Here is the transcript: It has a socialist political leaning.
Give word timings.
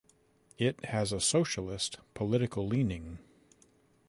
It 0.57 0.83
has 0.85 1.11
a 1.13 1.19
socialist 1.19 1.99
political 2.15 2.65
leaning. 2.65 3.19